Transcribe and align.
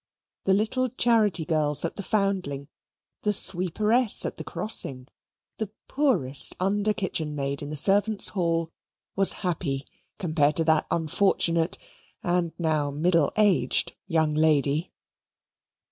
The 0.45 0.55
little 0.55 0.89
charity 0.89 1.45
girls 1.45 1.85
at 1.85 1.95
the 1.95 2.01
Foundling, 2.01 2.69
the 3.21 3.33
sweeperess 3.35 4.25
at 4.25 4.37
the 4.37 4.43
crossing, 4.43 5.07
the 5.59 5.69
poorest 5.87 6.55
under 6.59 6.91
kitchen 6.91 7.35
maid 7.35 7.61
in 7.61 7.69
the 7.69 7.75
servants' 7.75 8.29
hall, 8.29 8.71
was 9.15 9.31
happy 9.45 9.85
compared 10.17 10.55
to 10.55 10.63
that 10.63 10.87
unfortunate 10.89 11.77
and 12.23 12.51
now 12.57 12.89
middle 12.89 13.31
aged 13.37 13.93
young 14.07 14.33
lady. 14.33 14.91